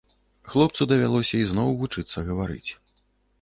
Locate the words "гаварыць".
2.31-2.71